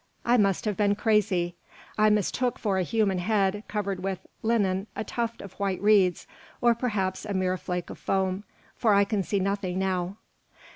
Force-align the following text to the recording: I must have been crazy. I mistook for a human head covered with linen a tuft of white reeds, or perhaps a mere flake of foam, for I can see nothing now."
I 0.25 0.35
must 0.37 0.65
have 0.65 0.75
been 0.75 0.95
crazy. 0.95 1.53
I 1.95 2.09
mistook 2.09 2.57
for 2.57 2.79
a 2.79 2.81
human 2.81 3.19
head 3.19 3.61
covered 3.67 3.99
with 4.01 4.25
linen 4.41 4.87
a 4.95 5.03
tuft 5.03 5.43
of 5.43 5.53
white 5.59 5.79
reeds, 5.79 6.25
or 6.59 6.73
perhaps 6.73 7.23
a 7.23 7.35
mere 7.35 7.55
flake 7.55 7.91
of 7.91 7.99
foam, 7.99 8.43
for 8.75 8.95
I 8.95 9.03
can 9.03 9.21
see 9.21 9.39
nothing 9.39 9.77
now." 9.77 10.17